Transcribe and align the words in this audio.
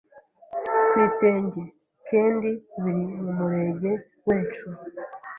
kwitenge 0.89 1.61
kendi 2.09 2.49
biri 2.81 3.03
mu 3.23 3.31
murege 3.37 3.91
wecu 4.27 4.67